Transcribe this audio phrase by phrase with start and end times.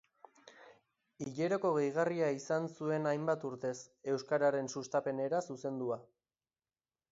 [1.25, 3.75] Hileroko gehigarria izan zuen hainbat urtez,
[4.15, 6.03] euskararen sustapenera zuzendua.